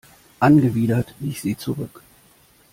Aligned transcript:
Angewidert 0.39 1.13
wich 1.19 1.41
sie 1.43 1.55
zurück. 1.57 2.01